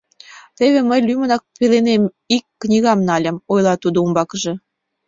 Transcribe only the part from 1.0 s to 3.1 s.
лӱмынак пеленем ик книгам